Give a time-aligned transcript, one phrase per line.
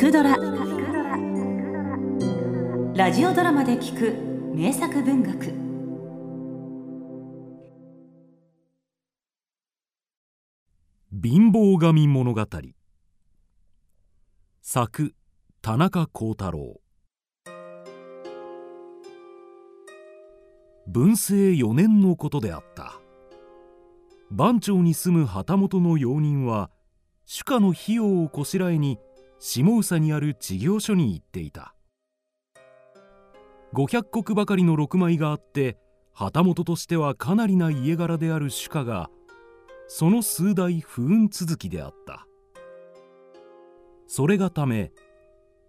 [0.00, 0.34] くドラ」
[2.96, 4.14] ラジオドラマで聞く
[4.56, 5.52] 名作文学。
[11.22, 12.46] 貧乏神物語。
[14.62, 15.14] 作
[15.60, 16.80] 田中幸太郎。
[20.86, 22.98] 文政4年のことであった。
[24.30, 26.70] 番町に住む旗本の用人は
[27.26, 28.98] 主家の費用をこしらえに
[29.42, 31.74] 下宇佐にある知業所に行っていた。
[33.72, 35.78] 500石ばかりの6枚があって
[36.12, 39.08] 旗本としてはかなりな家柄である主家が
[39.88, 42.26] その数代不運続きであった。
[44.06, 44.92] それがため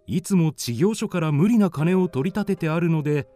[0.06, 3.30] いつも知業所から無理な金を取り立ててあるので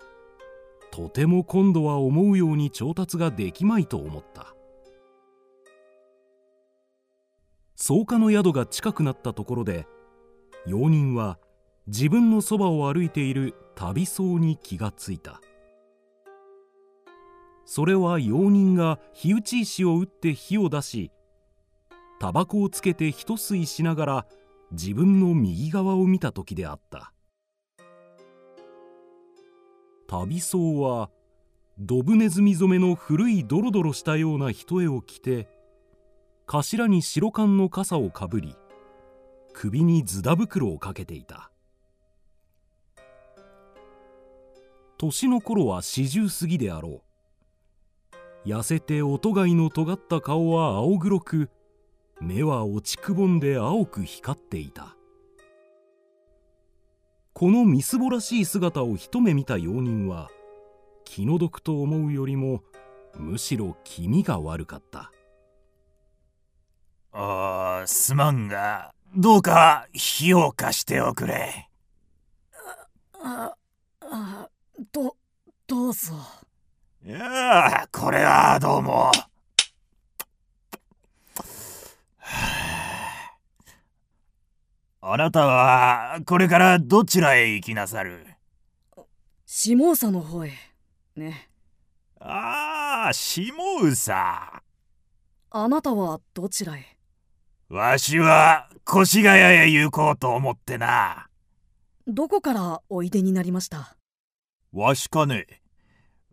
[0.91, 4.53] とても今度は思うように調達ができまいと思った。
[7.77, 9.87] 草加の宿が近くなったところで
[10.67, 11.37] 用人は
[11.87, 15.41] 自分のそばを歩いている旅僧に気がついた。
[17.65, 21.11] それは用人が火打ち石を打って火を出し
[22.19, 24.25] タバコをつけて一吸いしながら
[24.71, 27.11] 自分の右側を見た時であった。
[30.07, 31.09] 旅僧は
[31.79, 35.47] ドブネズミ染めの古いドロドロしたような一重を着て
[36.45, 38.55] 頭に白缶の傘をかぶり
[39.57, 41.49] 首にズダ袋をかけていた。
[44.97, 47.01] 年の頃は四十過ぎであろ
[48.45, 48.49] う。
[48.49, 51.49] 痩せて音貝の尖った顔は青黒く
[52.19, 54.97] 目は落ちくぼんで青く光っていた。
[57.33, 60.29] このみすぼらしい姿を一目見た用人は
[61.05, 62.61] 気の毒と思うよりも
[63.17, 65.11] むしろ気味が悪かった。
[67.13, 71.69] ああすまんがどうか火を貸しておくれ。
[73.23, 73.55] あ
[74.01, 74.49] あ
[74.91, 75.15] ど
[75.65, 76.13] どうぞ。
[77.05, 79.11] いやこれはどうも。
[85.01, 88.27] あなたはこれからどちらへ行きなさる？
[89.45, 90.51] 下宇佐の方へ。
[91.15, 91.49] ね。
[92.19, 93.49] ああ下
[93.81, 94.61] 宇佐あ
[95.69, 96.94] なたはどちらへ？
[97.75, 101.27] わしは越谷へ行こうと思ってな。
[102.07, 103.97] どこからおいでになりました？
[104.71, 105.45] わしかね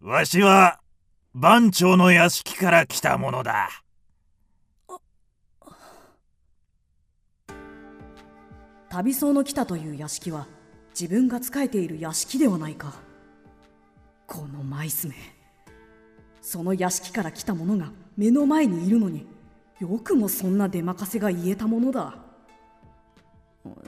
[0.00, 0.78] わしは
[1.34, 3.70] 番長の屋敷から来たものだ。
[8.88, 10.46] 旅僧の来たという屋敷は
[10.90, 12.94] 自分が仕えている屋敷ではないか。
[14.28, 15.16] このマイスめ
[16.40, 19.26] その屋敷から来た者が目の前にいるのに
[19.82, 22.14] よくもそんな出任せが言えたものだ。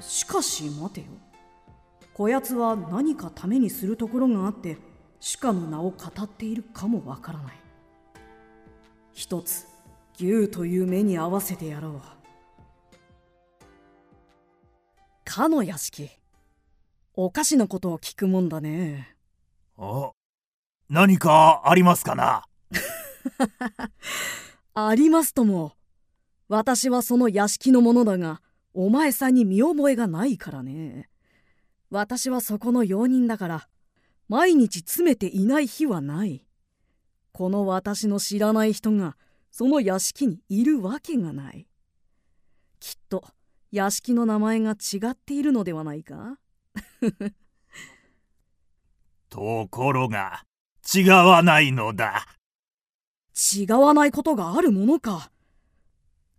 [0.01, 1.07] しかし待てよ。
[2.13, 4.77] こやつは何かためにするところがあって
[5.21, 7.55] 主家の名を語っているかもわからない。
[9.13, 9.69] 一つ
[10.19, 12.01] 牛という目に合わせてやろう。
[15.25, 16.11] かの屋敷。
[17.15, 19.17] おかしなことを聞くもんだね。
[19.79, 20.11] あ
[20.89, 22.43] 何かありますかな？
[24.75, 25.77] ありますとも
[26.49, 28.43] 私はその屋敷の者だが
[28.75, 31.09] お前さんに見覚えがないからね。
[31.91, 33.69] 私はそこの用人だから
[34.29, 36.45] 毎日詰めていない日はない。
[37.33, 39.17] この私の知らない人が
[39.51, 41.67] その屋敷にいるわけがない。
[42.81, 43.25] きっと
[43.71, 46.39] 屋敷の名前が違っているのではないか？
[49.29, 50.45] ところが
[50.95, 52.27] 違わないのだ。
[53.57, 55.31] 違わないことがあるものか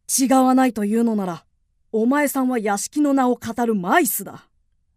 [0.07, 1.45] 違わないというのなら
[1.91, 4.49] お前さんは屋敷の名を語るマイスだ。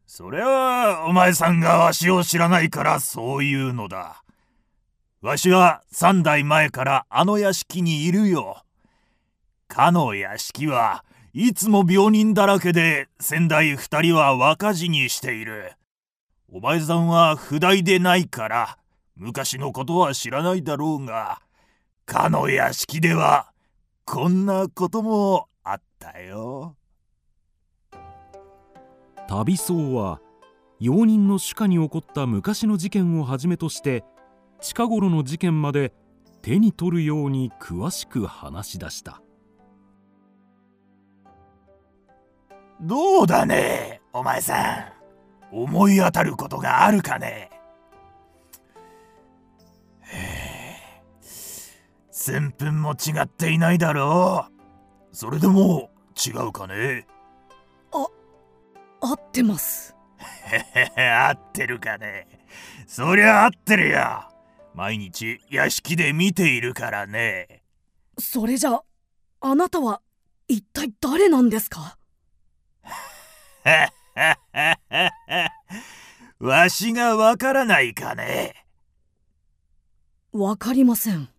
[0.07, 4.25] それはお前さんがわしを知らないからそういうのだ。
[5.21, 8.63] わしは三代前からあの屋敷にいるよ。
[9.69, 15.73] かの屋敷はいつも病人だらけで先代二人は若死にしている。
[16.51, 18.79] お前さんは不代でないから
[19.15, 21.41] 昔のことは知らないだろうが
[22.07, 23.53] かの屋敷では
[24.11, 26.77] こんなこともあったよ。
[29.29, 30.23] 旅僧は
[30.81, 34.05] 用人の主家に起こった昔の事件をはじめとして
[34.63, 35.93] 近頃の事件まで
[36.41, 39.21] 手に取るように詳しく話し出した。
[42.81, 44.95] どうだねお前さ
[45.53, 45.55] ん。
[45.55, 47.51] 思い当たることがあるかね
[52.29, 55.17] 千分も違っていないだろう。
[55.17, 57.07] それでも違うかね？
[57.91, 58.07] あ
[59.01, 59.97] 合ってます。
[60.95, 62.29] 合ってるかね？
[62.87, 64.29] そりゃ合ってるよ。
[64.75, 67.63] 毎日屋敷で見ているからね。
[68.19, 68.83] それじゃ
[69.41, 70.03] あなたは
[70.49, 71.97] 一体誰なんですか？
[76.39, 78.67] わしがわからないかね？
[80.33, 81.31] わかりません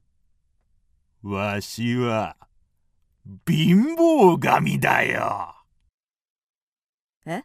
[1.21, 2.37] わしは
[3.45, 5.53] 貧乏神だよ。
[7.25, 7.43] え？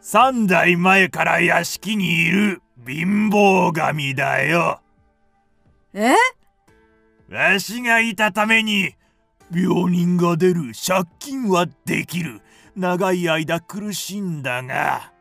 [0.00, 4.80] 三代前から屋敷にいる貧乏神だよ。
[5.92, 6.14] え？
[7.28, 8.94] わしがいたために
[9.54, 12.40] 病人が出る借金はできる。
[12.76, 15.12] 長い間苦しんだが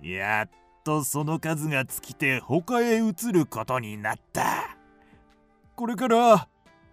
[0.00, 0.50] やっ
[0.84, 4.76] とその数が尽きて他へ移ることになった。
[5.76, 6.48] これから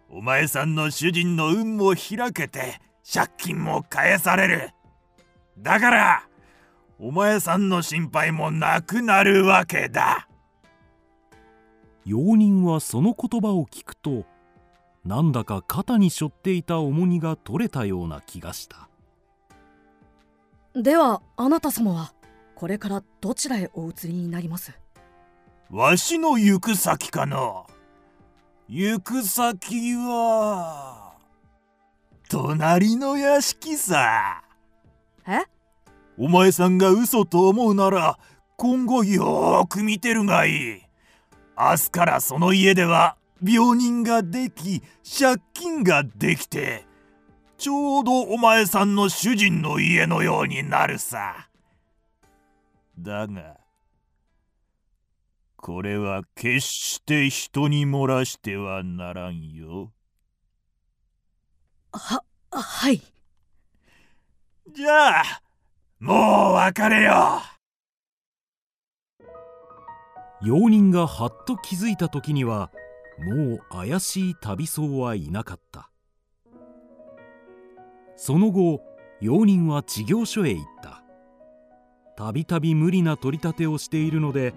[0.10, 2.80] お前さんの主人の運も開けて
[3.12, 4.70] 借金も返される。
[5.58, 6.24] だから
[7.00, 10.28] お前さんの心配もなくなるわけだ。
[12.06, 14.24] 用人はその言葉を聞くと
[15.04, 18.90] なんだか肩に背負っていた重荷が取れたような気がした。
[20.74, 22.14] ではあなた様は？
[22.58, 24.72] これからどちらへお移りになります？
[25.70, 27.68] わしの行く先かな？
[28.68, 31.14] 行く先は
[32.28, 34.42] 隣の屋敷さ。
[35.28, 35.44] え？
[36.18, 38.18] お前さんが嘘と思うなら
[38.56, 40.82] 今後よーく見てるがいい。
[41.56, 44.82] 明日からその家では病人ができ
[45.20, 46.86] 借金ができて
[47.60, 51.47] ちょうどお前さんの主人の家のようになるさ
[52.98, 53.58] だが
[55.56, 59.92] これは決して人に漏らしてはならんよ。
[61.92, 63.02] ははい。
[64.74, 65.24] じゃあ
[66.00, 67.42] もう別れよ
[70.42, 72.72] 用人がはっと気づいた時には
[73.20, 75.90] もう怪しい旅僧はいなかった。
[78.16, 78.82] その後
[79.22, 80.77] 用人は知行所へ行った
[82.18, 84.56] たびたび無理な取り立てをしているので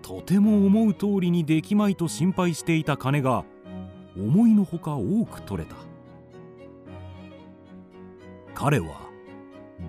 [0.00, 3.44] とても思う通りにできまいと心配していた金が
[4.16, 5.76] 思いのほか多く取れた。
[8.54, 9.00] 彼は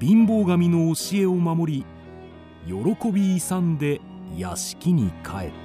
[0.02, 1.86] 貧乏神の教えを守り
[2.68, 4.02] 喜び勇んで
[4.36, 5.65] 屋敷に帰った。